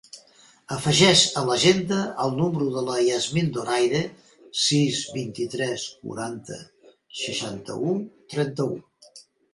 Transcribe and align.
Afegeix 0.75 1.19
a 1.41 1.41
l'agenda 1.49 1.99
el 2.23 2.33
número 2.39 2.69
de 2.77 2.81
la 2.87 2.95
Yasmin 3.09 3.51
Donaire: 3.57 4.01
sis, 4.63 5.03
vint-i-tres, 5.19 5.85
quaranta, 6.07 6.59
seixanta-u, 7.25 7.95
trenta-u. 8.37 8.81